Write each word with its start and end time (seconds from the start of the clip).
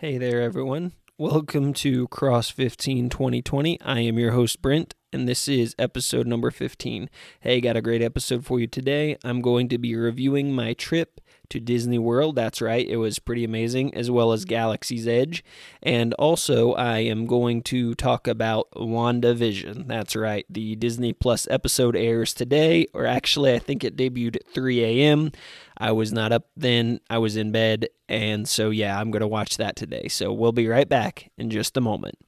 Hey 0.00 0.16
there, 0.16 0.42
everyone. 0.42 0.92
Welcome 1.18 1.72
to 1.72 2.06
Cross 2.06 2.50
15 2.50 3.08
2020. 3.08 3.80
I 3.80 3.98
am 3.98 4.16
your 4.16 4.30
host, 4.30 4.62
Brent, 4.62 4.94
and 5.12 5.26
this 5.28 5.48
is 5.48 5.74
episode 5.76 6.28
number 6.28 6.52
15. 6.52 7.10
Hey, 7.40 7.60
got 7.60 7.76
a 7.76 7.82
great 7.82 8.00
episode 8.00 8.46
for 8.46 8.60
you 8.60 8.68
today. 8.68 9.16
I'm 9.24 9.40
going 9.40 9.68
to 9.70 9.76
be 9.76 9.96
reviewing 9.96 10.54
my 10.54 10.74
trip 10.74 11.20
to 11.50 11.60
Disney 11.60 11.98
World. 11.98 12.36
That's 12.36 12.60
right, 12.60 12.86
it 12.86 12.96
was 12.96 13.18
pretty 13.18 13.44
amazing, 13.44 13.94
as 13.94 14.10
well 14.10 14.32
as 14.32 14.44
Galaxy's 14.44 15.06
Edge. 15.06 15.44
And 15.82 16.14
also, 16.14 16.72
I 16.72 16.98
am 16.98 17.26
going 17.26 17.62
to 17.64 17.94
talk 17.94 18.26
about 18.26 18.70
WandaVision. 18.72 19.86
That's 19.86 20.14
right, 20.16 20.46
the 20.48 20.76
Disney 20.76 21.12
Plus 21.12 21.46
episode 21.50 21.96
airs 21.96 22.34
today, 22.34 22.86
or 22.92 23.06
actually, 23.06 23.54
I 23.54 23.58
think 23.58 23.84
it 23.84 23.96
debuted 23.96 24.36
at 24.36 24.46
3 24.48 24.84
a.m. 24.84 25.32
I 25.76 25.92
was 25.92 26.12
not 26.12 26.32
up 26.32 26.48
then, 26.56 27.00
I 27.08 27.18
was 27.18 27.36
in 27.36 27.52
bed, 27.52 27.88
and 28.08 28.48
so 28.48 28.70
yeah, 28.70 28.98
I'm 28.98 29.10
going 29.10 29.20
to 29.20 29.28
watch 29.28 29.56
that 29.58 29.76
today. 29.76 30.08
So 30.08 30.32
we'll 30.32 30.52
be 30.52 30.66
right 30.66 30.88
back 30.88 31.30
in 31.38 31.50
just 31.50 31.76
a 31.76 31.80
moment. 31.80 32.18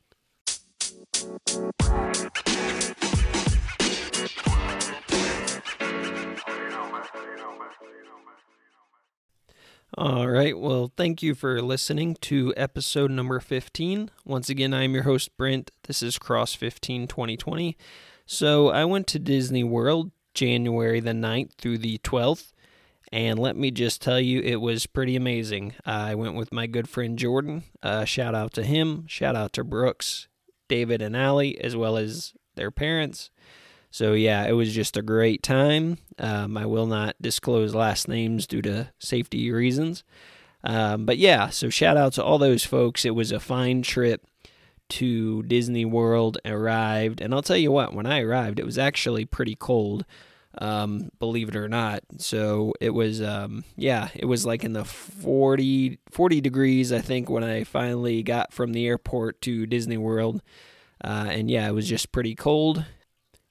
All 10.01 10.29
right. 10.29 10.59
Well, 10.59 10.91
thank 10.97 11.23
you 11.23 11.35
for 11.35 11.61
listening 11.61 12.17
to 12.23 12.55
episode 12.57 13.11
number 13.11 13.39
15. 13.39 14.11
Once 14.25 14.49
again, 14.49 14.73
I'm 14.73 14.95
your 14.95 15.03
host, 15.03 15.37
Brent. 15.37 15.73
This 15.87 16.03
is 16.03 16.17
Cross 16.17 16.55
15 16.55 17.07
2020. 17.07 17.77
So 18.25 18.71
I 18.71 18.87
went 18.87 19.07
to 19.09 19.19
Disney 19.19 19.63
World 19.63 20.11
January 20.33 21.01
the 21.01 21.11
9th 21.11 21.53
through 21.59 21.77
the 21.77 21.99
12th. 21.99 22.53
And 23.13 23.39
let 23.39 23.57
me 23.57 23.71
just 23.71 24.01
tell 24.01 24.19
you, 24.19 24.41
it 24.41 24.63
was 24.63 24.87
pretty 24.87 25.17
amazing. 25.17 25.75
I 25.85 26.15
went 26.15 26.35
with 26.35 26.51
my 26.51 26.67
good 26.67 26.89
friend 26.89 27.19
Jordan. 27.19 27.65
Uh, 27.83 28.07
shout 28.07 28.35
out 28.35 28.55
to 28.55 28.63
him. 28.63 29.05
Shout 29.07 29.37
out 29.37 29.53
to 29.53 29.65
Brooks, 29.65 30.29
David, 30.67 31.03
and 31.03 31.15
Allie, 31.15 31.61
as 31.61 31.77
well 31.77 31.99
as 31.99 32.33
their 32.55 32.71
parents. 32.71 33.29
So, 33.91 34.13
yeah, 34.13 34.47
it 34.47 34.53
was 34.53 34.75
just 34.75 34.97
a 34.97 35.03
great 35.03 35.43
time. 35.43 35.99
Um, 36.19 36.57
I 36.57 36.67
will 36.67 36.87
not 36.87 37.17
disclose 37.21 37.75
last 37.75 38.09
names 38.09 38.47
due 38.47 38.63
to 38.63 38.91
safety 38.99 39.51
reasons. 39.51 40.05
Um, 40.63 41.07
but 41.07 41.19
yeah, 41.19 41.49
so 41.49 41.71
shout 41.71 41.97
out 41.97 42.13
to 42.15 42.25
all 42.25 42.39
those 42.39 42.65
folks. 42.65 43.05
It 43.05 43.15
was 43.15 43.33
a 43.33 43.41
fine 43.41 43.83
trip 43.83 44.25
to 44.91 45.43
Disney 45.45 45.85
World. 45.85 46.39
Arrived, 46.45 47.21
and 47.21 47.35
I'll 47.35 47.43
tell 47.43 47.57
you 47.57 47.73
what, 47.73 47.95
when 47.95 48.07
I 48.07 48.21
arrived, 48.21 48.59
it 48.61 48.67
was 48.67 48.79
actually 48.79 49.25
pretty 49.25 49.57
cold 49.57 50.05
um, 50.59 51.11
believe 51.19 51.49
it 51.49 51.57
or 51.57 51.69
not. 51.69 52.03
So 52.19 52.75
it 52.81 52.91
was, 52.91 53.23
um, 53.23 53.65
yeah, 53.77 54.09
it 54.15 54.25
was 54.25 54.45
like 54.45 54.65
in 54.65 54.73
the 54.73 54.85
40, 54.85 55.99
40 56.11 56.41
degrees, 56.41 56.93
I 56.93 57.01
think, 57.01 57.31
when 57.31 57.45
I 57.45 57.65
finally 57.65 58.23
got 58.23 58.53
from 58.53 58.73
the 58.73 58.87
airport 58.87 59.41
to 59.43 59.67
Disney 59.67 59.97
World. 59.97 60.43
Uh, 61.03 61.29
and 61.31 61.51
yeah, 61.51 61.69
it 61.69 61.73
was 61.73 61.89
just 61.89 62.13
pretty 62.13 62.35
cold. 62.35 62.85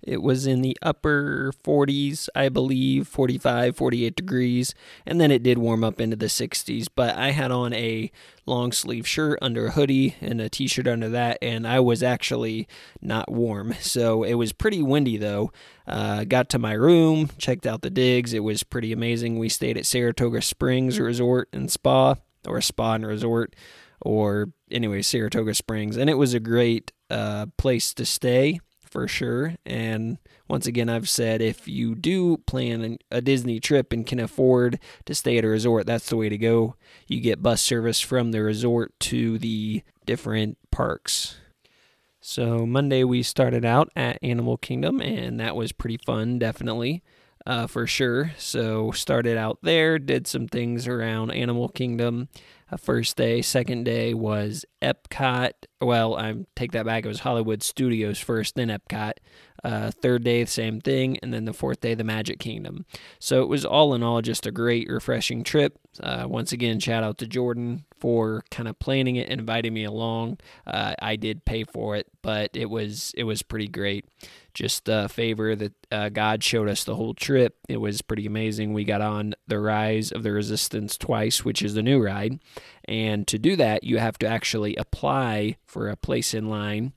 It 0.01 0.21
was 0.21 0.47
in 0.47 0.61
the 0.61 0.77
upper 0.81 1.51
40s, 1.63 2.29
I 2.33 2.49
believe, 2.49 3.07
45, 3.07 3.75
48 3.75 4.15
degrees, 4.15 4.73
and 5.05 5.19
then 5.19 5.29
it 5.29 5.43
did 5.43 5.57
warm 5.57 5.83
up 5.83 5.99
into 5.99 6.15
the 6.15 6.27
60s. 6.27 6.87
But 6.93 7.15
I 7.15 7.31
had 7.31 7.51
on 7.51 7.73
a 7.73 8.09
long 8.45 8.71
sleeve 8.71 9.05
shirt 9.05 9.39
under 9.41 9.67
a 9.67 9.71
hoodie 9.71 10.15
and 10.21 10.39
a 10.39 10.49
t 10.49 10.67
shirt 10.67 10.87
under 10.87 11.09
that, 11.09 11.37
and 11.41 11.67
I 11.67 11.81
was 11.81 12.01
actually 12.01 12.67
not 13.01 13.31
warm. 13.31 13.75
So 13.81 14.23
it 14.23 14.35
was 14.35 14.53
pretty 14.53 14.81
windy 14.81 15.17
though. 15.17 15.51
Uh, 15.85 16.23
got 16.23 16.49
to 16.49 16.59
my 16.59 16.73
room, 16.73 17.29
checked 17.37 17.65
out 17.65 17.81
the 17.81 17.89
digs. 17.89 18.33
It 18.33 18.43
was 18.43 18.63
pretty 18.63 18.93
amazing. 18.93 19.37
We 19.37 19.49
stayed 19.49 19.77
at 19.77 19.85
Saratoga 19.85 20.41
Springs 20.41 20.99
Resort 20.99 21.49
and 21.51 21.69
Spa, 21.69 22.15
or 22.47 22.61
Spa 22.61 22.93
and 22.93 23.05
Resort, 23.05 23.55
or 24.01 24.51
anyway, 24.71 25.01
Saratoga 25.01 25.53
Springs, 25.53 25.97
and 25.97 26.09
it 26.09 26.17
was 26.17 26.33
a 26.33 26.39
great 26.39 26.93
uh, 27.09 27.47
place 27.57 27.93
to 27.95 28.05
stay 28.05 28.59
for 28.89 29.07
sure. 29.07 29.55
And 29.65 30.17
once 30.47 30.65
again, 30.65 30.89
I've 30.89 31.09
said 31.09 31.41
if 31.41 31.67
you 31.67 31.95
do 31.95 32.37
plan 32.37 32.97
a 33.11 33.21
Disney 33.21 33.59
trip 33.59 33.93
and 33.93 34.05
can 34.05 34.19
afford 34.19 34.79
to 35.05 35.15
stay 35.15 35.37
at 35.37 35.45
a 35.45 35.47
resort, 35.47 35.85
that's 35.85 36.09
the 36.09 36.17
way 36.17 36.29
to 36.29 36.37
go. 36.37 36.75
You 37.07 37.21
get 37.21 37.43
bus 37.43 37.61
service 37.61 37.99
from 37.99 38.31
the 38.31 38.41
resort 38.41 38.99
to 39.01 39.37
the 39.37 39.83
different 40.05 40.57
parks. 40.71 41.37
So, 42.21 42.65
Monday 42.65 43.03
we 43.05 43.23
started 43.23 43.63
out 43.63 43.89
at 43.95 44.19
Animal 44.21 44.57
Kingdom, 44.57 44.99
and 44.99 45.39
that 45.39 45.55
was 45.55 45.71
pretty 45.71 45.97
fun, 46.05 46.37
definitely. 46.37 47.01
Uh, 47.49 47.65
for 47.65 47.87
sure. 47.87 48.31
So 48.37 48.91
started 48.91 49.35
out 49.35 49.57
there, 49.63 49.97
did 49.97 50.27
some 50.27 50.47
things 50.47 50.87
around 50.87 51.31
Animal 51.31 51.67
Kingdom, 51.67 52.29
uh, 52.71 52.77
first 52.77 53.17
day. 53.17 53.41
Second 53.41 53.85
day 53.85 54.13
was 54.13 54.65
Epcot. 54.83 55.53
Well, 55.81 56.15
I 56.15 56.35
take 56.55 56.73
that 56.73 56.85
back. 56.85 57.05
It 57.05 57.07
was 57.07 57.21
Hollywood 57.21 57.63
Studios 57.63 58.19
first, 58.19 58.53
then 58.53 58.67
Epcot. 58.67 59.13
Uh, 59.63 59.91
third 59.91 60.23
day, 60.23 60.45
same 60.45 60.79
thing, 60.79 61.17
and 61.21 61.33
then 61.33 61.45
the 61.45 61.53
fourth 61.53 61.81
day, 61.81 61.93
the 61.93 62.03
Magic 62.03 62.39
Kingdom. 62.39 62.85
So 63.19 63.41
it 63.41 63.47
was 63.49 63.65
all 63.65 63.93
in 63.93 64.03
all 64.03 64.21
just 64.21 64.45
a 64.45 64.51
great, 64.51 64.89
refreshing 64.89 65.43
trip. 65.43 65.77
Uh, 66.01 66.25
once 66.27 66.51
again, 66.51 66.79
shout 66.79 67.03
out 67.03 67.17
to 67.17 67.27
Jordan 67.27 67.85
for 67.99 68.43
kind 68.51 68.67
of 68.67 68.79
planning 68.79 69.17
it 69.17 69.29
and 69.29 69.39
inviting 69.39 69.73
me 69.73 69.83
along. 69.83 70.37
Uh, 70.65 70.95
I 71.01 71.15
did 71.15 71.45
pay 71.45 71.63
for 71.63 71.95
it, 71.95 72.07
but 72.21 72.51
it 72.53 72.69
was 72.69 73.13
it 73.17 73.23
was 73.23 73.41
pretty 73.41 73.67
great. 73.67 74.05
Just 74.53 74.87
a 74.87 75.07
favor 75.09 75.55
that 75.55 75.73
uh, 75.91 76.09
God 76.09 76.43
showed 76.43 76.69
us 76.69 76.83
the 76.83 76.95
whole 76.95 77.13
trip. 77.13 77.55
It 77.67 77.77
was 77.77 78.01
pretty 78.01 78.25
amazing. 78.25 78.73
We 78.73 78.83
got 78.83 79.01
on 79.01 79.35
the 79.47 79.59
Rise 79.59 80.11
of 80.11 80.23
the 80.23 80.31
Resistance 80.31 80.97
twice, 80.97 81.43
which 81.43 81.61
is 81.61 81.73
the 81.73 81.83
new 81.83 82.01
ride, 82.01 82.39
and 82.85 83.27
to 83.27 83.37
do 83.37 83.55
that, 83.57 83.83
you 83.83 83.99
have 83.99 84.17
to 84.19 84.27
actually 84.27 84.75
apply 84.75 85.57
for 85.65 85.89
a 85.89 85.95
place 85.95 86.33
in 86.33 86.49
line 86.49 86.93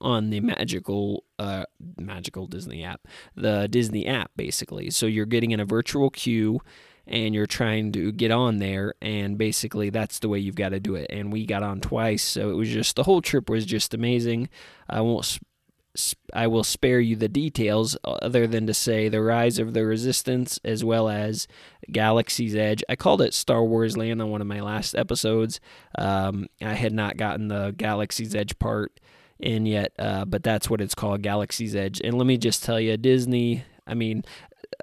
on 0.00 0.30
the 0.30 0.40
magical 0.40 1.24
uh, 1.38 1.64
magical 1.98 2.46
Disney 2.46 2.84
app, 2.84 3.06
the 3.36 3.68
Disney 3.68 4.06
app 4.06 4.30
basically. 4.36 4.90
So 4.90 5.06
you're 5.06 5.26
getting 5.26 5.50
in 5.50 5.60
a 5.60 5.64
virtual 5.64 6.10
queue 6.10 6.60
and 7.06 7.34
you're 7.34 7.46
trying 7.46 7.92
to 7.92 8.12
get 8.12 8.30
on 8.30 8.58
there 8.58 8.94
and 9.02 9.36
basically 9.36 9.90
that's 9.90 10.20
the 10.20 10.28
way 10.28 10.38
you've 10.38 10.54
got 10.54 10.68
to 10.68 10.80
do 10.80 10.94
it 10.94 11.08
and 11.10 11.32
we 11.32 11.44
got 11.44 11.62
on 11.62 11.80
twice 11.80 12.22
so 12.22 12.50
it 12.50 12.54
was 12.54 12.68
just 12.68 12.94
the 12.94 13.02
whole 13.02 13.20
trip 13.20 13.50
was 13.50 13.66
just 13.66 13.92
amazing 13.92 14.48
i 14.88 15.00
won't 15.00 15.40
I 16.32 16.46
will 16.46 16.64
spare 16.64 17.00
you 17.00 17.16
the 17.16 17.28
details 17.28 17.98
other 18.02 18.46
than 18.46 18.66
to 18.66 18.74
say 18.74 19.08
the 19.08 19.20
rise 19.20 19.58
of 19.58 19.74
the 19.74 19.84
resistance 19.84 20.58
as 20.64 20.82
well 20.82 21.08
as 21.08 21.46
Galaxy's 21.90 22.56
Edge. 22.56 22.82
I 22.88 22.96
called 22.96 23.20
it 23.20 23.34
Star 23.34 23.62
Wars 23.62 23.96
Land 23.96 24.22
on 24.22 24.30
one 24.30 24.40
of 24.40 24.46
my 24.46 24.60
last 24.60 24.94
episodes. 24.94 25.60
Um, 25.98 26.46
I 26.62 26.72
had 26.72 26.94
not 26.94 27.18
gotten 27.18 27.48
the 27.48 27.74
Galaxy's 27.76 28.34
Edge 28.34 28.58
part 28.58 28.98
in 29.42 29.66
yet, 29.66 29.92
uh, 29.98 30.24
but 30.24 30.42
that's 30.42 30.70
what 30.70 30.80
it's 30.80 30.94
called 30.94 31.22
Galaxy's 31.22 31.74
Edge. 31.76 32.00
And 32.02 32.16
let 32.16 32.26
me 32.26 32.38
just 32.38 32.64
tell 32.64 32.80
you, 32.80 32.96
Disney, 32.96 33.64
I 33.86 33.94
mean, 33.94 34.24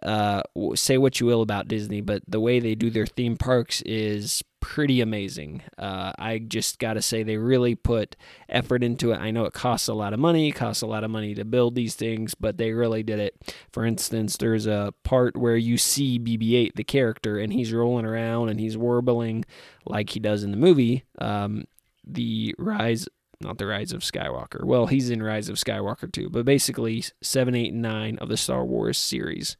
uh, 0.03 0.43
say 0.75 0.97
what 0.97 1.19
you 1.19 1.25
will 1.25 1.41
about 1.41 1.67
Disney, 1.67 2.01
but 2.01 2.21
the 2.27 2.39
way 2.39 2.59
they 2.59 2.75
do 2.75 2.89
their 2.89 3.05
theme 3.05 3.37
parks 3.37 3.81
is 3.81 4.43
pretty 4.59 5.01
amazing. 5.01 5.63
Uh, 5.77 6.11
I 6.17 6.39
just 6.39 6.79
got 6.79 6.93
to 6.93 7.01
say, 7.01 7.23
they 7.23 7.37
really 7.37 7.75
put 7.75 8.15
effort 8.47 8.83
into 8.83 9.11
it. 9.11 9.17
I 9.19 9.31
know 9.31 9.45
it 9.45 9.53
costs 9.53 9.87
a 9.87 9.93
lot 9.93 10.13
of 10.13 10.19
money, 10.19 10.51
costs 10.51 10.81
a 10.81 10.87
lot 10.87 11.03
of 11.03 11.11
money 11.11 11.33
to 11.35 11.45
build 11.45 11.75
these 11.75 11.95
things, 11.95 12.35
but 12.35 12.57
they 12.57 12.71
really 12.71 13.03
did 13.03 13.19
it. 13.19 13.53
For 13.71 13.85
instance, 13.85 14.37
there's 14.37 14.67
a 14.67 14.93
part 15.03 15.35
where 15.37 15.57
you 15.57 15.77
see 15.77 16.19
BB 16.19 16.53
8, 16.53 16.75
the 16.75 16.83
character, 16.83 17.39
and 17.39 17.51
he's 17.53 17.73
rolling 17.73 18.05
around 18.05 18.49
and 18.49 18.59
he's 18.59 18.77
warbling 18.77 19.45
like 19.85 20.11
he 20.11 20.19
does 20.19 20.43
in 20.43 20.51
the 20.51 20.57
movie. 20.57 21.03
Um, 21.19 21.65
the 22.05 22.55
Rise 22.57 23.07
not 23.41 23.57
the 23.57 23.65
Rise 23.65 23.91
of 23.91 24.01
Skywalker. 24.01 24.63
Well, 24.63 24.87
he's 24.87 25.09
in 25.09 25.23
Rise 25.23 25.49
of 25.49 25.55
Skywalker 25.55 26.11
too, 26.11 26.29
but 26.29 26.45
basically 26.45 27.03
seven, 27.21 27.55
eight, 27.55 27.73
and 27.73 27.81
nine 27.81 28.17
of 28.17 28.29
the 28.29 28.37
Star 28.37 28.65
Wars 28.65 28.97
series. 28.97 29.55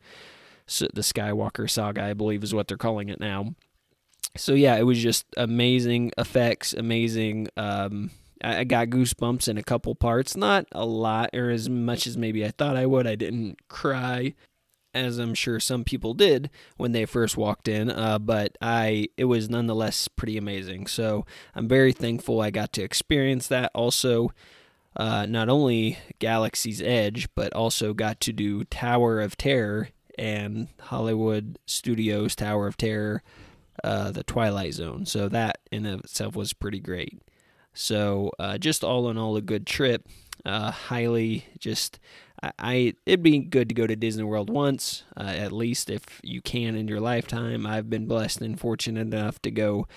So 0.65 0.87
the 0.93 1.01
Skywalker 1.01 1.69
saga, 1.69 2.03
I 2.03 2.13
believe, 2.13 2.43
is 2.43 2.53
what 2.53 2.67
they're 2.67 2.77
calling 2.77 3.09
it 3.09 3.19
now. 3.19 3.55
So 4.35 4.53
yeah, 4.53 4.75
it 4.75 4.83
was 4.83 5.01
just 5.01 5.25
amazing 5.37 6.11
effects, 6.17 6.73
amazing. 6.73 7.47
Um, 7.57 8.11
I, 8.43 8.63
got 8.63 8.87
goosebumps 8.87 9.47
in 9.47 9.57
a 9.57 9.63
couple 9.63 9.95
parts, 9.95 10.35
not 10.35 10.65
a 10.71 10.85
lot 10.85 11.31
or 11.33 11.49
as 11.49 11.69
much 11.69 12.05
as 12.05 12.17
maybe 12.17 12.45
I 12.45 12.51
thought 12.51 12.77
I 12.77 12.85
would. 12.85 13.07
I 13.07 13.15
didn't 13.15 13.67
cry 13.67 14.35
as 14.93 15.17
I'm 15.17 15.33
sure 15.33 15.59
some 15.59 15.83
people 15.83 16.13
did 16.13 16.49
when 16.77 16.91
they 16.91 17.05
first 17.05 17.37
walked 17.37 17.67
in. 17.67 17.89
Uh, 17.89 18.19
but 18.19 18.57
I, 18.61 19.09
it 19.17 19.25
was 19.25 19.49
nonetheless 19.49 20.07
pretty 20.07 20.37
amazing. 20.37 20.87
So 20.87 21.25
I'm 21.55 21.67
very 21.67 21.91
thankful 21.93 22.41
I 22.41 22.49
got 22.49 22.73
to 22.73 22.83
experience 22.83 23.47
that. 23.47 23.71
Also, 23.73 24.31
uh, 24.95 25.25
not 25.25 25.49
only 25.49 25.97
Galaxy's 26.19 26.81
Edge, 26.81 27.27
but 27.35 27.53
also 27.53 27.93
got 27.93 28.19
to 28.21 28.33
do 28.33 28.63
Tower 28.65 29.21
of 29.21 29.37
Terror 29.37 29.89
and 30.17 30.67
Hollywood 30.81 31.59
Studios 31.65 32.35
Tower 32.35 32.67
of 32.67 32.75
Terror, 32.75 33.23
uh, 33.83 34.11
the 34.11 34.23
Twilight 34.23 34.73
Zone. 34.73 35.05
So 35.05 35.29
that 35.29 35.59
in 35.71 35.85
itself 35.85 36.35
was 36.35 36.53
pretty 36.53 36.79
great. 36.79 37.21
So 37.73 38.31
uh, 38.39 38.57
just 38.57 38.83
all 38.83 39.09
in 39.09 39.17
all, 39.17 39.37
a 39.37 39.41
good 39.41 39.65
trip. 39.65 40.07
Uh, 40.45 40.71
highly 40.71 41.45
just 41.59 41.99
I, 42.41 42.93
it'd 43.05 43.23
be 43.23 43.39
good 43.39 43.69
to 43.69 43.75
go 43.75 43.87
to 43.87 43.95
Disney 43.95 44.23
World 44.23 44.49
once, 44.49 45.03
uh, 45.17 45.23
at 45.23 45.51
least 45.51 45.89
if 45.89 46.03
you 46.23 46.41
can 46.41 46.75
in 46.75 46.87
your 46.87 46.99
lifetime. 46.99 47.65
I've 47.65 47.89
been 47.89 48.05
blessed 48.05 48.41
and 48.41 48.59
fortunate 48.59 49.01
enough 49.01 49.41
to 49.41 49.51
go 49.51 49.87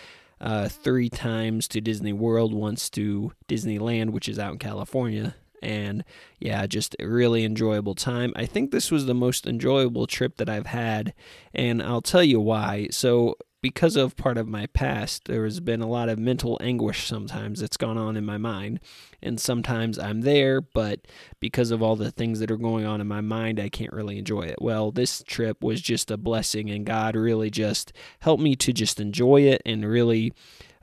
uh, 0.41 0.69
three 0.69 1.09
times 1.09 1.69
to 1.69 1.81
Disney 1.81 2.13
World, 2.13 2.53
once 2.53 2.91
to 2.91 3.33
Disneyland, 3.49 4.11
which 4.11 4.29
is 4.29 4.39
out 4.39 4.53
in 4.53 4.59
California. 4.59 5.37
And 5.63 6.03
yeah, 6.41 6.67
just 6.67 6.97
a 6.99 7.07
really 7.07 7.45
enjoyable 7.45 7.95
time. 7.95 8.33
I 8.35 8.47
think 8.47 8.73
this 8.73 8.91
was 8.91 9.07
the 9.07 9.15
most 9.15 9.47
enjoyable 9.47 10.09
trip 10.09 10.37
that 10.39 10.49
I've 10.49 10.67
had, 10.67 11.15
and 11.55 11.81
I'll 11.81 12.03
tell 12.03 12.25
you 12.25 12.41
why. 12.41 12.89
So, 12.91 13.37
because 13.63 13.95
of 13.95 14.17
part 14.17 14.37
of 14.37 14.49
my 14.49 14.67
past, 14.67 15.27
there 15.27 15.45
has 15.45 15.61
been 15.61 15.81
a 15.81 15.89
lot 15.89 16.09
of 16.09 16.19
mental 16.19 16.59
anguish 16.61 17.07
sometimes 17.07 17.61
that's 17.61 17.77
gone 17.77 17.97
on 17.97 18.17
in 18.17 18.27
my 18.27 18.37
mind. 18.37 18.81
And 19.23 19.41
sometimes 19.41 20.01
I'm 20.01 20.23
there, 20.23 20.61
but 20.61 21.07
because 21.39 21.71
of 21.71 21.81
all 21.81 21.95
the 21.95 22.11
things 22.11 22.41
that 22.41 22.51
are 22.51 22.57
going 22.57 22.85
on 22.85 23.01
in 23.01 23.07
my 23.07 23.21
mind, 23.21 23.61
I 23.61 23.69
can't 23.69 23.93
really 23.93 24.19
enjoy 24.19 24.43
it. 24.43 24.61
Well, 24.61 24.91
this 24.91 25.23
trip 25.29 25.63
was 25.63 25.81
just 25.81 26.11
a 26.11 26.17
blessing, 26.17 26.71
and 26.71 26.85
God 26.85 27.15
really 27.15 27.51
just 27.51 27.93
helped 28.19 28.43
me 28.43 28.57
to 28.57 28.73
just 28.73 28.99
enjoy 28.99 29.43
it 29.43 29.63
and 29.65 29.87
really 29.87 30.33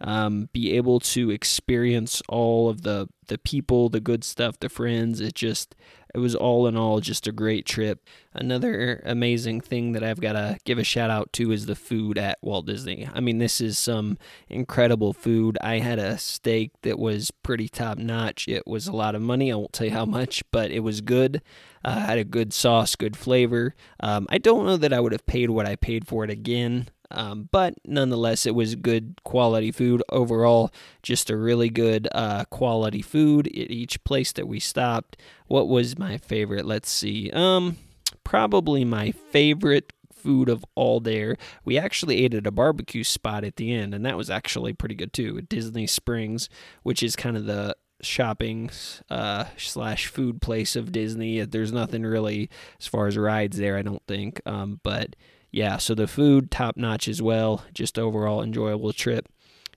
um, 0.01 0.50
be 0.54 0.74
able 0.74 1.00
to 1.00 1.30
experience 1.30 2.22
all 2.30 2.69
of 2.69 2.81
the 2.84 3.07
the 3.28 3.38
people, 3.38 3.90
the 3.90 4.00
good 4.00 4.24
stuff, 4.24 4.60
the 4.60 4.69
friends. 4.69 5.22
It 5.22 5.36
just 5.36 5.75
it 6.13 6.18
was 6.18 6.36
all 6.36 6.66
in 6.68 6.75
all 6.75 7.00
just 7.00 7.28
a 7.28 7.31
great 7.31 7.66
trip. 7.66 8.07
Another 8.34 9.01
amazing 9.06 9.62
thing 9.62 9.92
that 9.92 10.04
I've 10.04 10.19
got 10.19 10.34
to 10.34 10.57
give 10.66 10.80
a 10.80 10.84
shout 10.84 11.12
out 11.12 11.31
to 11.34 11.51
is 11.51 11.68
the 11.68 11.75
food 11.75 12.18
at 12.18 12.40
Walt 12.42 12.66
Disney. 12.66 13.07
I 13.13 13.19
mean, 13.19 13.38
this 13.38 13.62
is 13.62 13.78
some 13.78 14.18
incredible 14.50 15.13
food. 15.13 15.57
I 15.62 15.80
had 15.80 16.00
a 16.00 16.18
steak 16.18 16.72
that 16.81 16.98
was 16.98 17.31
pretty 17.31 17.69
top 17.69 18.00
notch. 18.00 18.48
It 18.48 18.66
was 18.66 18.88
a 18.88 18.95
lot 18.95 19.13
of 19.13 19.22
money. 19.22 19.52
I 19.52 19.56
won't 19.56 19.74
tell 19.74 19.88
you 19.88 19.94
how 19.94 20.06
much, 20.06 20.44
but 20.52 20.72
it 20.72 20.80
was 20.80 21.02
good. 21.02 21.42
Uh, 21.86 22.00
had 22.00 22.18
a 22.18 22.24
good 22.24 22.54
sauce, 22.54 22.95
good 22.95 23.16
flavor. 23.16 23.75
Um, 24.00 24.25
I 24.30 24.40
don't 24.40 24.66
know 24.66 24.78
that 24.78 24.92
I 24.92 25.00
would 25.00 25.12
have 25.12 25.25
paid 25.28 25.52
what 25.52 25.68
I 25.68 25.75
paid 25.75 26.07
for 26.07 26.24
it 26.24 26.30
again. 26.30 26.90
Um, 27.11 27.50
but 27.51 27.73
nonetheless, 27.85 28.45
it 28.45 28.56
was 28.56 28.75
good 28.75 29.19
quality 29.23 29.71
food 29.71 30.03
overall. 30.09 30.71
Just 31.03 31.29
a 31.29 31.38
really 31.38 31.69
good 31.69 32.07
uh, 32.11 32.45
quality 32.45 33.01
food 33.01 33.47
at 33.47 33.71
each 33.71 34.03
place 34.03 34.31
that 34.33 34.47
we 34.47 34.59
stopped. 34.59 35.17
What 35.47 35.67
was 35.67 35.97
my 35.97 36.17
favorite? 36.17 36.65
Let's 36.65 36.89
see. 36.89 37.31
Um, 37.31 37.77
probably 38.23 38.85
my 38.85 39.11
favorite 39.11 39.94
food 40.13 40.50
of 40.50 40.65
all 40.75 41.00
there. 41.00 41.38
We 41.65 41.77
actually 41.77 42.23
ate 42.23 42.33
at 42.33 42.45
a 42.47 42.51
barbecue 42.51 43.03
spot 43.03 43.44
at 43.44 43.56
the 43.56 43.73
end, 43.73 43.94
and 43.94 44.06
that 44.06 44.17
was 44.17 44.29
actually 44.29 44.73
pretty 44.73 44.95
good 44.95 45.13
too. 45.13 45.38
At 45.38 45.50
Disney 45.50 45.88
Springs, 45.88 46.50
which 46.83 47.01
is 47.01 47.15
kind 47.15 47.38
of 47.38 47.45
the 47.45 47.75
shopping 48.01 48.69
uh, 49.09 49.45
slash 49.57 50.07
food 50.07 50.41
place 50.41 50.75
of 50.75 50.91
Disney. 50.91 51.44
There's 51.44 51.71
nothing 51.71 52.03
really 52.03 52.50
as 52.79 52.88
far 52.88 53.07
as 53.07 53.17
rides 53.17 53.57
there, 53.57 53.77
I 53.77 53.81
don't 53.81 54.03
think. 54.07 54.41
Um, 54.45 54.79
but 54.83 55.15
yeah, 55.51 55.78
so 55.78 55.96
the 55.96 56.07
food 56.07 56.51
top 56.51 56.78
notch 56.78 57.07
as 57.07 57.22
well. 57.22 57.63
Just 57.74 57.98
overall 57.98 58.42
enjoyable 58.42 58.94
trip, 58.94 59.28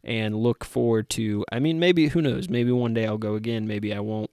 and 0.05 0.37
look 0.37 0.65
forward 0.65 1.09
to. 1.11 1.45
I 1.51 1.59
mean, 1.59 1.79
maybe 1.79 2.09
who 2.09 2.23
knows? 2.23 2.49
Maybe 2.49 2.73
one 2.73 2.95
day 2.95 3.07
I'll 3.07 3.19
go 3.19 3.35
again. 3.35 3.67
Maybe 3.67 3.95
I 3.95 4.01
won't. 4.01 4.31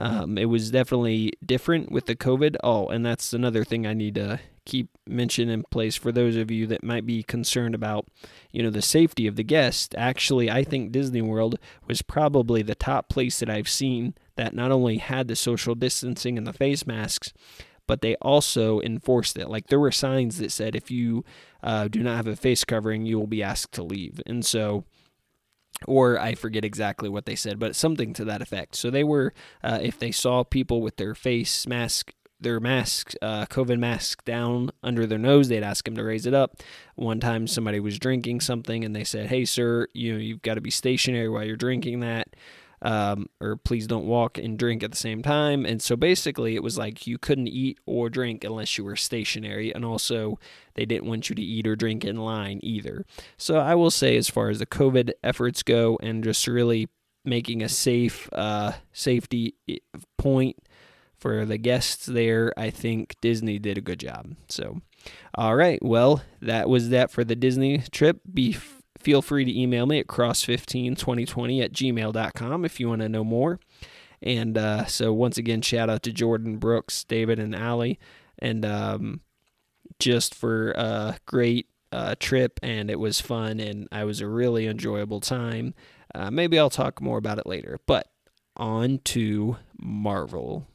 Um, 0.00 0.38
it 0.38 0.46
was 0.46 0.70
definitely 0.70 1.32
different 1.44 1.90
with 1.92 2.06
the 2.06 2.16
COVID. 2.16 2.56
Oh, 2.62 2.86
and 2.86 3.04
that's 3.04 3.32
another 3.32 3.64
thing 3.64 3.86
I 3.86 3.92
need 3.94 4.14
to 4.14 4.40
keep 4.64 4.88
mention 5.06 5.48
in 5.48 5.64
place 5.64 5.96
for 5.96 6.12
those 6.12 6.36
of 6.36 6.50
you 6.50 6.66
that 6.68 6.84
might 6.84 7.04
be 7.04 7.22
concerned 7.22 7.74
about, 7.74 8.06
you 8.52 8.62
know, 8.62 8.70
the 8.70 8.82
safety 8.82 9.26
of 9.26 9.36
the 9.36 9.42
guest. 9.42 9.94
Actually, 9.98 10.50
I 10.50 10.64
think 10.64 10.92
Disney 10.92 11.22
World 11.22 11.58
was 11.86 12.02
probably 12.02 12.62
the 12.62 12.74
top 12.74 13.08
place 13.08 13.40
that 13.40 13.50
I've 13.50 13.68
seen 13.68 14.14
that 14.36 14.54
not 14.54 14.70
only 14.70 14.98
had 14.98 15.28
the 15.28 15.36
social 15.36 15.74
distancing 15.74 16.38
and 16.38 16.46
the 16.46 16.52
face 16.52 16.86
masks, 16.86 17.32
but 17.90 18.02
they 18.02 18.14
also 18.22 18.80
enforced 18.82 19.36
it. 19.36 19.50
Like 19.50 19.66
there 19.66 19.80
were 19.80 19.90
signs 19.90 20.38
that 20.38 20.52
said 20.52 20.76
if 20.76 20.92
you 20.92 21.24
uh, 21.60 21.88
do 21.88 22.04
not 22.04 22.14
have 22.14 22.28
a 22.28 22.36
face 22.36 22.62
covering, 22.62 23.04
you 23.04 23.18
will 23.18 23.26
be 23.26 23.42
asked 23.42 23.72
to 23.72 23.82
leave. 23.82 24.22
And 24.26 24.46
so, 24.46 24.84
or 25.88 26.16
I 26.16 26.36
forget 26.36 26.64
exactly 26.64 27.08
what 27.08 27.26
they 27.26 27.34
said, 27.34 27.58
but 27.58 27.74
something 27.74 28.12
to 28.12 28.24
that 28.26 28.42
effect. 28.42 28.76
So 28.76 28.90
they 28.90 29.02
were, 29.02 29.34
uh, 29.64 29.80
if 29.82 29.98
they 29.98 30.12
saw 30.12 30.44
people 30.44 30.82
with 30.82 30.98
their 30.98 31.16
face 31.16 31.66
mask, 31.66 32.14
their 32.38 32.60
mask, 32.60 33.14
uh, 33.20 33.46
COVID 33.46 33.80
mask 33.80 34.24
down 34.24 34.70
under 34.84 35.04
their 35.04 35.18
nose, 35.18 35.48
they'd 35.48 35.64
ask 35.64 35.84
them 35.84 35.96
to 35.96 36.04
raise 36.04 36.26
it 36.26 36.32
up. 36.32 36.58
One 36.94 37.18
time, 37.18 37.48
somebody 37.48 37.80
was 37.80 37.98
drinking 37.98 38.38
something, 38.42 38.84
and 38.84 38.94
they 38.94 39.02
said, 39.02 39.30
"Hey, 39.30 39.44
sir, 39.44 39.88
you 39.94 40.12
know 40.12 40.20
you've 40.20 40.42
got 40.42 40.54
to 40.54 40.60
be 40.60 40.70
stationary 40.70 41.28
while 41.28 41.42
you're 41.44 41.56
drinking 41.56 41.98
that." 42.00 42.36
Um, 42.82 43.28
or 43.40 43.56
please 43.56 43.86
don't 43.86 44.06
walk 44.06 44.38
and 44.38 44.58
drink 44.58 44.82
at 44.82 44.90
the 44.90 44.96
same 44.96 45.22
time. 45.22 45.66
And 45.66 45.82
so 45.82 45.96
basically, 45.96 46.54
it 46.54 46.62
was 46.62 46.78
like 46.78 47.06
you 47.06 47.18
couldn't 47.18 47.48
eat 47.48 47.78
or 47.86 48.08
drink 48.08 48.44
unless 48.44 48.78
you 48.78 48.84
were 48.84 48.96
stationary, 48.96 49.74
and 49.74 49.84
also 49.84 50.38
they 50.74 50.86
didn't 50.86 51.08
want 51.08 51.28
you 51.28 51.36
to 51.36 51.42
eat 51.42 51.66
or 51.66 51.76
drink 51.76 52.04
in 52.04 52.16
line 52.16 52.60
either. 52.62 53.04
So 53.36 53.58
I 53.58 53.74
will 53.74 53.90
say, 53.90 54.16
as 54.16 54.30
far 54.30 54.48
as 54.48 54.58
the 54.58 54.66
COVID 54.66 55.10
efforts 55.22 55.62
go, 55.62 55.98
and 56.02 56.24
just 56.24 56.46
really 56.46 56.88
making 57.24 57.62
a 57.62 57.68
safe 57.68 58.28
uh, 58.32 58.72
safety 58.92 59.54
point 60.16 60.56
for 61.18 61.44
the 61.44 61.58
guests 61.58 62.06
there, 62.06 62.52
I 62.56 62.70
think 62.70 63.14
Disney 63.20 63.58
did 63.58 63.76
a 63.76 63.82
good 63.82 64.00
job. 64.00 64.36
So, 64.48 64.80
all 65.34 65.54
right, 65.54 65.82
well, 65.82 66.22
that 66.40 66.68
was 66.68 66.88
that 66.88 67.10
for 67.10 67.24
the 67.24 67.36
Disney 67.36 67.82
trip. 67.90 68.20
Feel 69.00 69.22
free 69.22 69.44
to 69.44 69.60
email 69.60 69.86
me 69.86 69.98
at 69.98 70.06
cross152020 70.06 71.64
at 71.64 71.72
gmail.com 71.72 72.64
if 72.64 72.78
you 72.78 72.88
want 72.88 73.02
to 73.02 73.08
know 73.08 73.24
more. 73.24 73.58
And 74.22 74.58
uh, 74.58 74.84
so, 74.84 75.12
once 75.12 75.38
again, 75.38 75.62
shout 75.62 75.88
out 75.88 76.02
to 76.02 76.12
Jordan, 76.12 76.58
Brooks, 76.58 77.04
David, 77.04 77.38
and 77.38 77.54
Allie, 77.54 77.98
and 78.38 78.64
um, 78.66 79.20
just 79.98 80.34
for 80.34 80.72
a 80.72 81.16
great 81.24 81.68
uh, 81.90 82.16
trip. 82.20 82.60
And 82.62 82.90
it 82.90 83.00
was 83.00 83.20
fun, 83.20 83.60
and 83.60 83.88
I 83.90 84.04
was 84.04 84.20
a 84.20 84.28
really 84.28 84.66
enjoyable 84.66 85.20
time. 85.20 85.74
Uh, 86.14 86.30
maybe 86.30 86.58
I'll 86.58 86.70
talk 86.70 87.00
more 87.00 87.16
about 87.16 87.38
it 87.38 87.46
later. 87.46 87.78
But 87.86 88.08
on 88.56 88.98
to 89.04 89.56
Marvel. 89.78 90.66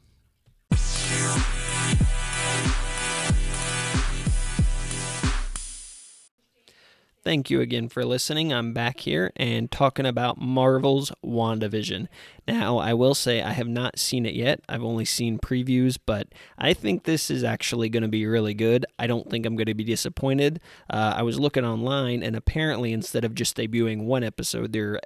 Thank 7.26 7.50
you 7.50 7.60
again 7.60 7.88
for 7.88 8.04
listening. 8.04 8.52
I'm 8.52 8.72
back 8.72 9.00
here 9.00 9.32
and 9.34 9.68
talking 9.68 10.06
about 10.06 10.40
Marvel's 10.40 11.10
WandaVision. 11.24 12.06
Now, 12.46 12.78
I 12.78 12.94
will 12.94 13.16
say 13.16 13.42
I 13.42 13.50
have 13.50 13.66
not 13.66 13.98
seen 13.98 14.24
it 14.24 14.34
yet. 14.34 14.60
I've 14.68 14.84
only 14.84 15.04
seen 15.04 15.40
previews, 15.40 15.98
but 16.06 16.28
I 16.56 16.72
think 16.72 17.02
this 17.02 17.28
is 17.28 17.42
actually 17.42 17.88
going 17.88 18.04
to 18.04 18.08
be 18.08 18.26
really 18.26 18.54
good. 18.54 18.86
I 18.96 19.08
don't 19.08 19.28
think 19.28 19.44
I'm 19.44 19.56
going 19.56 19.66
to 19.66 19.74
be 19.74 19.82
disappointed. 19.82 20.60
Uh, 20.88 21.14
I 21.16 21.22
was 21.24 21.40
looking 21.40 21.64
online, 21.64 22.22
and 22.22 22.36
apparently, 22.36 22.92
instead 22.92 23.24
of 23.24 23.34
just 23.34 23.56
debuting 23.56 24.04
one 24.04 24.22
episode, 24.22 24.72
they're 24.72 25.00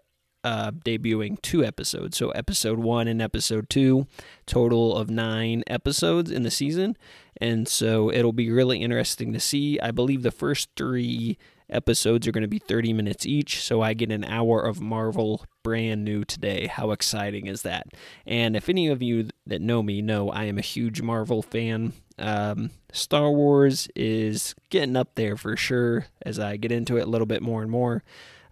uh, 0.44 0.72
debuting 0.72 1.40
two 1.40 1.64
episodes. 1.64 2.18
So, 2.18 2.32
episode 2.32 2.80
one 2.80 3.08
and 3.08 3.22
episode 3.22 3.70
two, 3.70 4.06
total 4.44 4.94
of 4.94 5.08
nine 5.08 5.64
episodes 5.68 6.30
in 6.30 6.42
the 6.42 6.50
season. 6.50 6.98
And 7.40 7.66
so, 7.66 8.12
it'll 8.12 8.34
be 8.34 8.50
really 8.50 8.82
interesting 8.82 9.32
to 9.32 9.40
see. 9.40 9.80
I 9.80 9.90
believe 9.90 10.22
the 10.22 10.30
first 10.30 10.68
three 10.76 11.38
episodes 11.70 12.26
are 12.26 12.32
going 12.32 12.42
to 12.42 12.48
be 12.48 12.58
30 12.58 12.92
minutes 12.92 13.26
each, 13.26 13.62
so 13.62 13.80
I 13.80 13.94
get 13.94 14.12
an 14.12 14.24
hour 14.24 14.60
of 14.60 14.80
Marvel 14.80 15.44
brand 15.62 16.04
new 16.04 16.24
today. 16.24 16.66
How 16.66 16.90
exciting 16.90 17.46
is 17.46 17.62
that? 17.62 17.88
And 18.26 18.56
if 18.56 18.68
any 18.68 18.88
of 18.88 19.02
you 19.02 19.28
that 19.46 19.60
know 19.60 19.82
me 19.82 20.02
know 20.02 20.30
I 20.30 20.44
am 20.44 20.58
a 20.58 20.62
huge 20.62 21.02
Marvel 21.02 21.42
fan, 21.42 21.92
um, 22.18 22.70
Star 22.92 23.30
Wars 23.30 23.88
is 23.96 24.54
getting 24.68 24.96
up 24.96 25.14
there 25.14 25.36
for 25.36 25.56
sure 25.56 26.06
as 26.22 26.38
I 26.38 26.56
get 26.56 26.72
into 26.72 26.96
it 26.96 27.06
a 27.06 27.10
little 27.10 27.26
bit 27.26 27.42
more 27.42 27.62
and 27.62 27.70
more. 27.70 28.02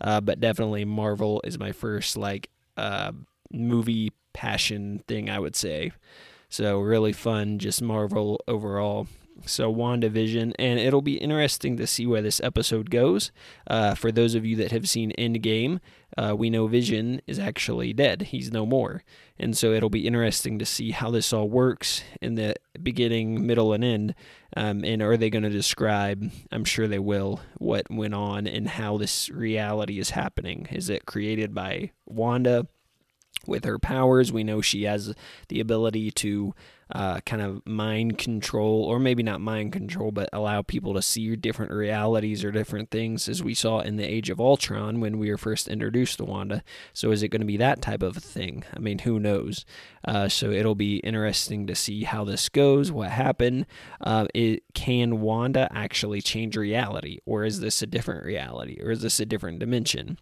Uh, 0.00 0.20
but 0.20 0.40
definitely 0.40 0.84
Marvel 0.84 1.40
is 1.44 1.58
my 1.58 1.72
first 1.72 2.16
like 2.16 2.50
uh, 2.76 3.12
movie 3.52 4.12
passion 4.32 5.02
thing, 5.08 5.28
I 5.28 5.38
would 5.38 5.56
say. 5.56 5.92
So 6.48 6.80
really 6.80 7.12
fun, 7.12 7.58
just 7.58 7.82
Marvel 7.82 8.40
overall 8.48 9.06
so 9.44 9.72
WandaVision, 9.72 10.52
and 10.58 10.78
it'll 10.78 11.02
be 11.02 11.16
interesting 11.18 11.76
to 11.76 11.86
see 11.86 12.06
where 12.06 12.22
this 12.22 12.40
episode 12.42 12.90
goes. 12.90 13.30
Uh, 13.66 13.94
for 13.94 14.10
those 14.12 14.34
of 14.34 14.44
you 14.44 14.56
that 14.56 14.72
have 14.72 14.88
seen 14.88 15.12
Endgame, 15.18 15.80
uh, 16.16 16.34
we 16.36 16.50
know 16.50 16.66
Vision 16.66 17.20
is 17.26 17.38
actually 17.38 17.92
dead; 17.92 18.22
he's 18.22 18.52
no 18.52 18.66
more, 18.66 19.02
and 19.38 19.56
so 19.56 19.72
it'll 19.72 19.90
be 19.90 20.06
interesting 20.06 20.58
to 20.58 20.66
see 20.66 20.90
how 20.90 21.10
this 21.10 21.32
all 21.32 21.48
works 21.48 22.02
in 22.20 22.34
the 22.34 22.54
beginning, 22.82 23.46
middle, 23.46 23.72
and 23.72 23.84
end. 23.84 24.14
Um, 24.56 24.84
and 24.84 25.02
are 25.02 25.16
they 25.16 25.30
going 25.30 25.44
to 25.44 25.50
describe? 25.50 26.30
I'm 26.50 26.64
sure 26.64 26.88
they 26.88 26.98
will 26.98 27.40
what 27.58 27.90
went 27.90 28.14
on 28.14 28.46
and 28.46 28.68
how 28.68 28.96
this 28.96 29.28
reality 29.28 29.98
is 29.98 30.10
happening. 30.10 30.66
Is 30.70 30.88
it 30.88 31.06
created 31.06 31.54
by 31.54 31.92
Wanda? 32.06 32.66
with 33.46 33.64
her 33.64 33.78
powers. 33.78 34.32
We 34.32 34.44
know 34.44 34.60
she 34.60 34.84
has 34.84 35.14
the 35.48 35.60
ability 35.60 36.10
to 36.12 36.54
uh, 36.92 37.20
kind 37.20 37.42
of 37.42 37.66
mind 37.66 38.18
control, 38.18 38.84
or 38.84 38.98
maybe 38.98 39.22
not 39.22 39.40
mind 39.40 39.72
control, 39.72 40.10
but 40.10 40.28
allow 40.32 40.62
people 40.62 40.94
to 40.94 41.02
see 41.02 41.36
different 41.36 41.72
realities 41.72 42.44
or 42.44 42.50
different 42.50 42.90
things, 42.90 43.28
as 43.28 43.42
we 43.42 43.54
saw 43.54 43.80
in 43.80 43.96
the 43.96 44.04
Age 44.04 44.30
of 44.30 44.40
Ultron 44.40 45.00
when 45.00 45.18
we 45.18 45.30
were 45.30 45.36
first 45.36 45.68
introduced 45.68 46.18
to 46.18 46.24
Wanda. 46.24 46.62
So, 46.92 47.10
is 47.10 47.22
it 47.22 47.28
going 47.28 47.40
to 47.40 47.46
be 47.46 47.58
that 47.58 47.82
type 47.82 48.02
of 48.02 48.16
a 48.16 48.20
thing? 48.20 48.64
I 48.74 48.78
mean, 48.78 49.00
who 49.00 49.20
knows? 49.20 49.64
Uh, 50.04 50.28
so, 50.28 50.50
it'll 50.50 50.74
be 50.74 50.98
interesting 50.98 51.66
to 51.66 51.74
see 51.74 52.04
how 52.04 52.24
this 52.24 52.48
goes, 52.48 52.90
what 52.90 53.10
happened. 53.10 53.66
Uh, 54.00 54.26
it, 54.34 54.62
can 54.74 55.20
Wanda 55.20 55.68
actually 55.72 56.22
change 56.22 56.56
reality, 56.56 57.18
or 57.26 57.44
is 57.44 57.60
this 57.60 57.82
a 57.82 57.86
different 57.86 58.24
reality, 58.24 58.78
or 58.82 58.90
is 58.90 59.02
this 59.02 59.20
a 59.20 59.26
different 59.26 59.58
dimension? 59.58 60.18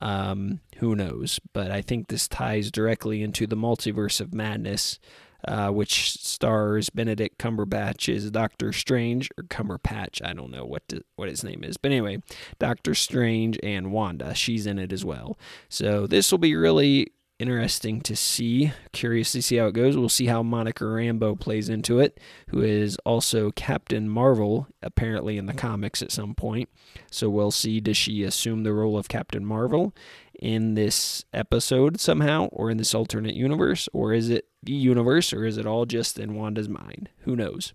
Um, 0.00 0.60
who 0.78 0.96
knows? 0.96 1.40
But 1.52 1.70
I 1.70 1.82
think 1.82 2.08
this 2.08 2.26
ties 2.26 2.70
directly 2.70 3.22
into 3.22 3.46
the 3.46 3.56
multiverse 3.56 4.20
of 4.20 4.32
madness, 4.32 4.98
uh, 5.46 5.70
which 5.70 6.12
stars 6.12 6.90
Benedict 6.90 7.38
Cumberbatch 7.38 8.14
as 8.14 8.30
Doctor 8.30 8.72
Strange 8.72 9.30
or 9.38 9.44
Cumberpatch. 9.44 10.20
I 10.24 10.32
don't 10.32 10.50
know 10.50 10.64
what 10.64 10.86
to, 10.88 11.02
what 11.16 11.28
his 11.28 11.44
name 11.44 11.62
is, 11.64 11.76
but 11.76 11.90
anyway, 11.90 12.22
Doctor 12.58 12.94
Strange 12.94 13.58
and 13.62 13.92
Wanda. 13.92 14.34
She's 14.34 14.66
in 14.66 14.78
it 14.78 14.92
as 14.92 15.04
well. 15.04 15.38
So 15.68 16.06
this 16.06 16.30
will 16.30 16.38
be 16.38 16.54
really 16.54 17.12
interesting 17.40 18.00
to 18.02 18.14
see. 18.14 18.72
Curious 18.92 19.32
to 19.32 19.42
see 19.42 19.56
how 19.56 19.66
it 19.66 19.74
goes. 19.74 19.96
We'll 19.96 20.08
see 20.08 20.26
how 20.26 20.42
Monica 20.42 20.84
Rambeau 20.84 21.38
plays 21.38 21.68
into 21.68 21.98
it, 21.98 22.20
who 22.48 22.60
is 22.62 22.96
also 23.04 23.50
Captain 23.50 24.08
Marvel, 24.08 24.68
apparently 24.82 25.38
in 25.38 25.46
the 25.46 25.54
comics 25.54 26.02
at 26.02 26.12
some 26.12 26.34
point. 26.34 26.68
So 27.10 27.30
we'll 27.30 27.50
see 27.50 27.80
does 27.80 27.96
she 27.96 28.22
assume 28.22 28.62
the 28.62 28.72
role 28.72 28.98
of 28.98 29.08
Captain 29.08 29.44
Marvel 29.44 29.94
in 30.40 30.74
this 30.74 31.24
episode 31.32 32.00
somehow, 32.00 32.46
or 32.46 32.70
in 32.70 32.76
this 32.76 32.94
alternate 32.94 33.34
universe, 33.34 33.88
or 33.92 34.12
is 34.12 34.28
it 34.30 34.48
the 34.62 34.72
universe, 34.72 35.32
or 35.32 35.44
is 35.44 35.56
it 35.56 35.66
all 35.66 35.86
just 35.86 36.18
in 36.18 36.34
Wanda's 36.34 36.68
mind? 36.68 37.10
Who 37.20 37.36
knows? 37.36 37.72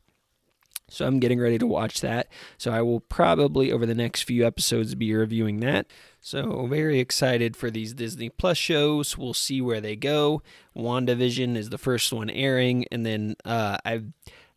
So 0.89 1.05
I'm 1.07 1.19
getting 1.19 1.39
ready 1.39 1.57
to 1.57 1.67
watch 1.67 2.01
that. 2.01 2.27
So 2.57 2.71
I 2.71 2.81
will 2.81 2.99
probably 2.99 3.71
over 3.71 3.85
the 3.85 3.95
next 3.95 4.23
few 4.23 4.45
episodes 4.45 4.93
be 4.95 5.13
reviewing 5.13 5.59
that. 5.61 5.87
So 6.25 6.65
very 6.65 6.99
excited 6.99 7.55
for 7.55 7.69
these 7.69 7.93
Disney 7.93 8.29
Plus 8.29 8.57
shows. 8.57 9.15
We'll 9.15 9.35
see 9.35 9.61
where 9.61 9.79
they 9.79 9.95
go. 9.95 10.41
WandaVision 10.75 11.55
is 11.55 11.69
the 11.69 11.77
first 11.77 12.11
one 12.11 12.31
airing, 12.31 12.87
and 12.91 13.05
then 13.05 13.35
uh, 13.45 13.77
I've 13.85 14.05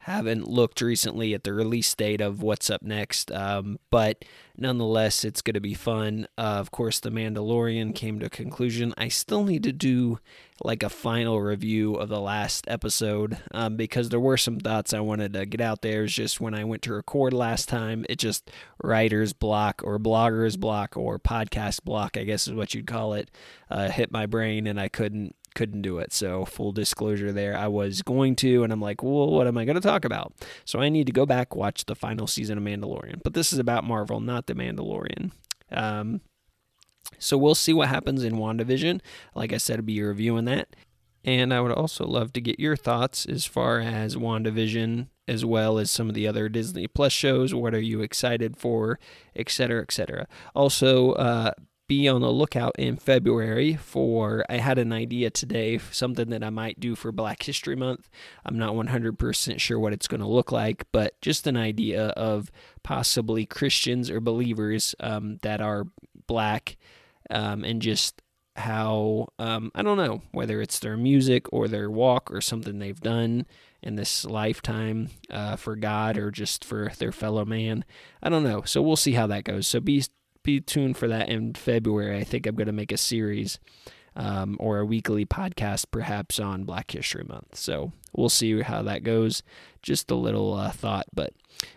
haven't 0.09 0.49
looked 0.49 0.81
recently 0.81 1.35
at 1.35 1.45
the 1.45 1.53
release 1.53 1.95
date 1.95 2.21
of 2.21 2.43
what's 2.43 2.71
up 2.71 2.83
next, 2.83 3.31
um, 3.33 3.79
but 3.91 4.25
nonetheless, 4.57 5.25
it's 5.25 5.43
going 5.43 5.55
to 5.55 5.61
be 5.61 5.75
fun. 5.75 6.27
Uh, 6.37 6.59
of 6.59 6.71
course, 6.71 7.01
The 7.01 7.11
Mandalorian 7.11 7.95
came 7.95 8.19
to 8.19 8.27
a 8.27 8.31
conclusion. 8.31 8.93
I 8.99 9.09
still 9.09 9.45
need 9.45 9.63
to 9.63 9.73
do 9.73 10.19
like 10.63 10.83
a 10.83 10.89
final 10.89 11.41
review 11.41 11.95
of 11.95 12.09
the 12.09 12.21
last 12.21 12.67
episode 12.69 13.39
um, 13.53 13.77
because 13.77 14.09
there 14.09 14.19
were 14.19 14.37
some 14.37 14.59
thoughts 14.59 14.93
I 14.93 15.01
wanted 15.01 15.33
to 15.35 15.47
get 15.47 15.61
out 15.61 15.83
there. 15.83 16.05
It's 16.05 16.13
just 16.13 16.41
when 16.41 16.55
I 16.55 16.65
went 16.65 16.83
to 16.83 16.93
record 16.93 17.33
last 17.33 17.69
time, 17.69 18.05
it 18.09 18.19
just 18.19 18.51
writer's 18.83 19.33
block 19.33 19.83
or 19.85 19.99
blogger's 19.99 20.57
block 20.57 20.97
or 20.97 21.19
podcast 21.19 21.85
block, 21.85 22.17
I 22.17 22.25
guess 22.25 22.49
is 22.49 22.55
what 22.55 22.75
you'd 22.75 22.89
call 22.89 23.15
it, 23.15 23.31
uh, 23.71 23.89
hit 23.89 24.11
my 24.11 24.27
brain 24.27 24.67
and 24.67 24.81
I 24.81 24.89
couldn't 24.89 25.37
couldn't 25.59 25.83
do 25.83 25.99
it. 25.99 26.13
So, 26.13 26.45
full 26.45 26.71
disclosure 26.71 27.33
there, 27.33 27.57
I 27.57 27.67
was 27.67 28.03
going 28.03 28.37
to, 28.37 28.63
and 28.63 28.73
I'm 28.73 28.81
like, 28.81 29.03
well, 29.03 29.31
what 29.33 29.49
am 29.49 29.59
I 29.59 29.65
going 29.65 29.75
to 29.75 29.81
talk 29.81 30.05
about? 30.05 30.33
So, 30.65 30.79
I 30.79 30.89
need 30.89 31.07
to 31.09 31.13
go 31.13 31.27
back, 31.27 31.57
watch 31.57 31.85
the 31.87 31.97
final 31.97 32.29
season 32.29 32.59
of 32.59 32.65
Mandalorian. 32.65 33.21
But 33.25 33.35
this 33.35 33.53
is 33.53 33.59
about 33.59 33.83
Marvel, 33.83 34.21
not 34.21 34.47
The 34.47 34.55
Mandalorian. 34.55 35.33
Um, 35.73 36.21
so, 37.19 37.37
we'll 37.37 37.57
see 37.57 37.73
what 37.73 37.89
happens 37.89 38.23
in 38.23 38.37
WandaVision. 38.37 39.01
Like 39.35 39.53
I 39.53 39.59
said, 39.59 39.81
I'll 39.81 39.83
be 39.83 40.01
reviewing 40.01 40.45
that. 40.45 40.77
And 41.25 41.53
I 41.53 41.61
would 41.61 41.73
also 41.73 42.07
love 42.07 42.33
to 42.35 42.41
get 42.41 42.61
your 42.61 42.77
thoughts 42.77 43.27
as 43.27 43.45
far 43.45 43.81
as 43.81 44.15
WandaVision 44.15 45.09
as 45.27 45.45
well 45.45 45.79
as 45.79 45.91
some 45.91 46.09
of 46.09 46.15
the 46.15 46.29
other 46.29 46.49
Disney 46.49 46.87
Plus 46.87 47.13
shows. 47.13 47.53
What 47.53 47.75
are 47.75 47.81
you 47.81 48.01
excited 48.01 48.57
for, 48.57 48.99
et 49.35 49.51
cetera, 49.51 49.83
et 49.83 49.93
cetera. 49.93 50.27
Also, 50.55 51.13
uh, 51.15 51.51
be 51.89 52.07
on 52.07 52.21
the 52.21 52.31
lookout 52.31 52.77
in 52.79 52.97
February 52.97 53.75
for. 53.75 54.45
I 54.49 54.59
had 54.59 54.79
an 54.79 54.93
idea 54.93 55.31
today, 55.31 55.79
something 55.79 56.29
that 56.31 56.45
I 56.45 56.51
might 56.51 56.79
do 56.79 56.95
for 56.95 57.11
Black 57.11 57.43
History 57.43 57.75
Month. 57.75 58.11
I'm 58.45 58.59
not 58.59 58.75
100% 58.75 59.59
sure 59.59 59.81
what 59.81 59.95
it's 59.95 60.07
going 60.07 60.21
to 60.21 60.27
look 60.27 60.53
like, 60.53 60.85
but 60.93 61.19
just 61.23 61.47
an 61.47 61.57
idea 61.57 62.09
of 62.09 62.53
possibly 62.83 63.47
Christians 63.47 64.11
or 64.11 64.21
believers 64.21 64.95
um, 65.01 65.39
that 65.43 65.63
are 65.63 65.87
black 66.27 66.77
um, 67.31 67.65
and 67.65 67.81
just 67.81 68.21
how, 68.57 69.29
um, 69.39 69.71
I 69.75 69.83
don't 69.83 69.97
know, 69.97 70.21
whether 70.33 70.61
it's 70.61 70.81
their 70.81 70.97
music 70.97 71.47
or 71.53 71.69
their 71.69 71.91
walk 71.91 72.31
or 72.31 72.43
something 72.43 72.79
they've 72.79 73.01
done 73.01 73.47
in 73.83 73.95
this 73.95 74.25
lifetime 74.25 75.09
uh, 75.31 75.57
for 75.57 75.77
God 75.77 76.19
or 76.19 76.31
just 76.31 76.65
for 76.65 76.91
their 76.99 77.13
fellow 77.13 77.45
man. 77.45 77.85
I 78.23 78.29
don't 78.29 78.43
know. 78.43 78.63
So 78.63 78.83
we'll 78.83 78.97
see 78.97 79.13
how 79.13 79.29
that 79.29 79.45
goes. 79.45 79.69
So 79.69 79.81
be 79.81 80.03
be 80.43 80.61
tuned 80.61 80.97
for 80.97 81.09
that 81.09 81.29
in 81.29 81.55
February. 81.55 82.19
I 82.19 82.25
think 82.25 82.47
I'm 82.47 82.57
going 82.57 82.67
to 82.67 82.73
make 82.73 82.93
a 82.93 82.97
series 82.97 83.59
um, 84.17 84.57
or 84.59 84.79
a 84.79 84.85
weekly 84.85 85.25
podcast, 85.25 85.87
perhaps 85.91 86.41
on 86.41 86.65
Black 86.65 86.91
History 86.91 87.25
Month. 87.25 87.57
So 87.57 87.93
we'll 88.13 88.29
see 88.29 88.61
how 88.63 88.83
that 88.83 89.05
goes. 89.05 89.43
Just 89.83 90.11
a 90.11 90.17
little 90.17 90.55
uh, 90.55 90.71
thought, 90.73 91.07
but 91.15 91.33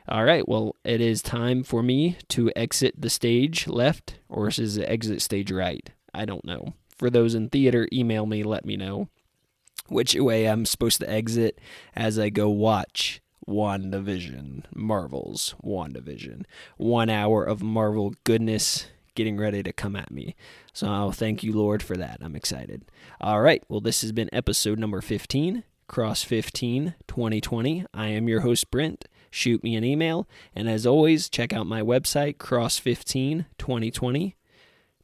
all 0.07 0.23
right. 0.23 0.47
Well, 0.47 0.75
it 0.83 1.01
is 1.01 1.21
time 1.21 1.63
for 1.63 1.83
me 1.83 2.17
to 2.29 2.51
exit 2.55 2.95
the 2.99 3.09
stage 3.09 3.67
left, 3.67 4.19
or 4.27 4.47
is 4.47 4.77
it 4.77 4.85
exit 4.85 5.21
stage 5.21 5.51
right? 5.51 5.89
I 6.13 6.25
don't 6.25 6.45
know. 6.45 6.73
For 6.97 7.09
those 7.09 7.35
in 7.35 7.49
theater, 7.49 7.87
email 7.93 8.25
me. 8.25 8.43
Let 8.43 8.65
me 8.65 8.75
know 8.75 9.07
which 9.87 10.15
way 10.15 10.45
I'm 10.45 10.65
supposed 10.65 10.99
to 11.01 11.09
exit 11.09 11.59
as 11.95 12.17
I 12.17 12.29
go 12.29 12.49
watch 12.49 13.21
WandaVision, 13.47 14.63
Marvel's 14.73 15.55
WandaVision. 15.63 16.45
One 16.77 17.09
hour 17.09 17.43
of 17.43 17.61
Marvel 17.61 18.13
goodness 18.23 18.87
getting 19.15 19.37
ready 19.37 19.61
to 19.63 19.73
come 19.73 19.95
at 19.95 20.11
me. 20.11 20.35
So 20.73 20.87
I'll 20.87 21.11
thank 21.11 21.43
you, 21.43 21.53
Lord, 21.53 21.83
for 21.83 21.97
that. 21.97 22.19
I'm 22.21 22.35
excited. 22.35 22.83
All 23.19 23.41
right. 23.41 23.63
Well, 23.67 23.81
this 23.81 24.01
has 24.01 24.11
been 24.11 24.29
episode 24.31 24.79
number 24.79 25.01
15, 25.01 25.63
Cross 25.87 26.23
15 26.23 26.95
2020. 27.07 27.85
I 27.93 28.07
am 28.07 28.29
your 28.29 28.41
host, 28.41 28.71
Brent. 28.71 29.05
Shoot 29.29 29.63
me 29.63 29.75
an 29.75 29.83
email. 29.83 30.27
And 30.55 30.69
as 30.69 30.85
always, 30.85 31.29
check 31.29 31.53
out 31.53 31.65
my 31.65 31.81
website, 31.81 32.37
Cross15 32.37 33.45
2020 33.57 34.35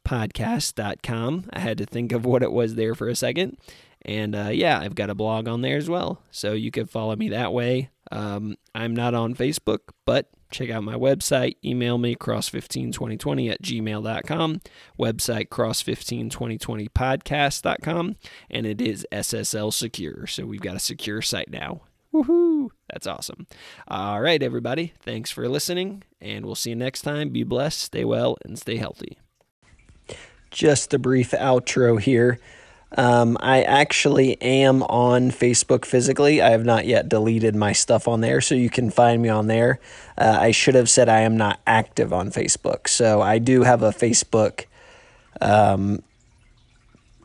podcast.com. 0.08 1.50
I 1.52 1.58
had 1.58 1.76
to 1.78 1.84
think 1.84 2.12
of 2.12 2.24
what 2.24 2.42
it 2.42 2.50
was 2.50 2.76
there 2.76 2.94
for 2.94 3.08
a 3.08 3.14
second. 3.14 3.58
And 4.02 4.34
uh, 4.34 4.48
yeah, 4.50 4.78
I've 4.78 4.94
got 4.94 5.10
a 5.10 5.14
blog 5.14 5.48
on 5.48 5.60
there 5.60 5.76
as 5.76 5.90
well. 5.90 6.22
So 6.30 6.54
you 6.54 6.70
can 6.70 6.86
follow 6.86 7.14
me 7.16 7.28
that 7.28 7.52
way. 7.52 7.90
Um, 8.10 8.56
I'm 8.74 8.94
not 8.94 9.14
on 9.14 9.34
Facebook, 9.34 9.78
but 10.04 10.28
check 10.50 10.68
out 10.70 10.84
my 10.84 10.94
website. 10.94 11.56
Email 11.64 11.98
me 11.98 12.14
cross152020 12.16 13.50
at 13.50 13.62
gmail.com. 13.62 14.60
Website 14.98 15.48
cross152020podcast.com. 15.48 18.16
And 18.50 18.66
it 18.66 18.80
is 18.80 19.06
SSL 19.12 19.72
secure. 19.72 20.26
So 20.26 20.44
we've 20.46 20.60
got 20.60 20.74
a 20.76 20.80
secure 20.80 21.22
site 21.22 21.50
now. 21.50 21.82
Woohoo! 22.12 22.70
That's 22.90 23.06
awesome. 23.06 23.46
All 23.86 24.20
right, 24.22 24.42
everybody. 24.42 24.94
Thanks 25.00 25.30
for 25.30 25.46
listening. 25.48 26.02
And 26.20 26.44
we'll 26.46 26.54
see 26.54 26.70
you 26.70 26.76
next 26.76 27.02
time. 27.02 27.28
Be 27.28 27.44
blessed, 27.44 27.80
stay 27.80 28.04
well, 28.04 28.38
and 28.44 28.58
stay 28.58 28.76
healthy. 28.76 29.18
Just 30.50 30.94
a 30.94 30.98
brief 30.98 31.32
outro 31.32 32.00
here. 32.00 32.40
Um, 32.96 33.36
I 33.40 33.62
actually 33.62 34.40
am 34.40 34.82
on 34.84 35.30
Facebook 35.30 35.84
physically. 35.84 36.40
I 36.40 36.50
have 36.50 36.64
not 36.64 36.86
yet 36.86 37.08
deleted 37.08 37.54
my 37.54 37.72
stuff 37.72 38.08
on 38.08 38.22
there, 38.22 38.40
so 38.40 38.54
you 38.54 38.70
can 38.70 38.90
find 38.90 39.20
me 39.20 39.28
on 39.28 39.46
there. 39.46 39.78
Uh, 40.16 40.38
I 40.40 40.52
should 40.52 40.74
have 40.74 40.88
said 40.88 41.08
I 41.08 41.20
am 41.20 41.36
not 41.36 41.60
active 41.66 42.12
on 42.12 42.30
Facebook. 42.30 42.88
So 42.88 43.20
I 43.20 43.38
do 43.38 43.62
have 43.62 43.82
a 43.82 43.90
Facebook 43.90 44.64
um, 45.40 46.02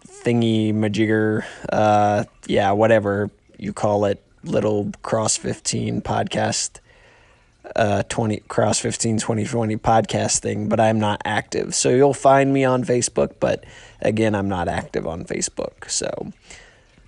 thingy 0.05 0.73
majigger, 0.73 1.45
uh, 1.71 2.25
yeah, 2.47 2.71
whatever 2.71 3.31
you 3.57 3.71
call 3.71 4.05
it, 4.05 4.21
little 4.43 4.91
cross 5.01 5.37
15 5.37 6.01
podcast 6.01 6.79
uh 7.75 8.03
20 8.03 8.37
cross 8.47 8.79
15 8.79 9.19
2020 9.19 9.75
podcast 9.77 10.39
thing 10.39 10.69
but 10.69 10.79
i'm 10.79 10.99
not 10.99 11.21
active. 11.25 11.75
So 11.75 11.89
you'll 11.89 12.13
find 12.13 12.53
me 12.53 12.63
on 12.63 12.83
facebook 12.83 13.33
but 13.39 13.63
again 14.01 14.35
i'm 14.35 14.49
not 14.49 14.67
active 14.67 15.07
on 15.07 15.25
facebook. 15.25 15.89
So 15.89 16.31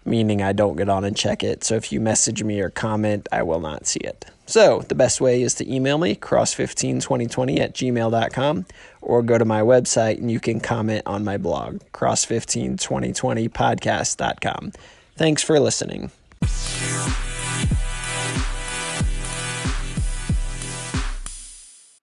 meaning 0.06 0.42
i 0.42 0.54
don't 0.54 0.76
get 0.76 0.90
on 0.90 1.04
and 1.04 1.16
check 1.16 1.44
it. 1.44 1.64
So 1.64 1.76
if 1.76 1.92
you 1.92 2.02
message 2.02 2.44
me 2.44 2.60
or 2.62 2.70
comment 2.70 3.28
i 3.32 3.44
will 3.44 3.62
not 3.62 3.88
see 3.88 4.00
it. 4.00 4.26
So 4.48 4.82
the 4.82 4.96
best 4.96 5.22
way 5.22 5.42
is 5.42 5.56
to 5.56 5.74
email 5.74 5.98
me 5.98 6.16
cross152020 6.16 7.60
at 7.60 7.74
gmail.com 7.74 8.66
or 9.02 9.24
go 9.24 9.38
to 9.38 9.46
my 9.46 9.62
website 9.62 10.18
and 10.18 10.30
you 10.32 10.40
can 10.40 10.60
comment 10.60 11.04
on 11.06 11.24
my 11.24 11.38
blog 11.38 11.80
cross152020podcast.com 11.94 14.72
thanks 15.16 15.42
for 15.42 15.60
listening 15.60 16.12